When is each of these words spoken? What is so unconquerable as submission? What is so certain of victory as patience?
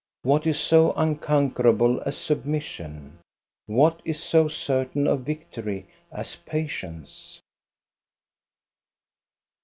What 0.23 0.47
is 0.47 0.59
so 0.59 0.93
unconquerable 0.93 2.01
as 2.03 2.17
submission? 2.17 3.19
What 3.67 4.01
is 4.03 4.19
so 4.19 4.47
certain 4.47 5.05
of 5.05 5.19
victory 5.27 5.85
as 6.11 6.37
patience? 6.37 7.39